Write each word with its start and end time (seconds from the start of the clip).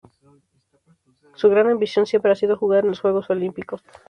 Su 1.35 1.47
gran 1.51 1.69
ambición 1.69 2.07
siempre 2.07 2.31
ha 2.31 2.35
sido 2.35 2.57
jugar 2.57 2.79
en 2.79 2.87
los 2.89 3.01
Juegos 3.01 3.29
Olímpicos. 3.29 3.83